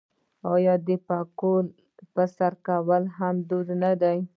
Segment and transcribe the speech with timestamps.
[0.53, 1.65] آیا د پکول
[2.13, 4.17] په سر کول هم دود نه دی؟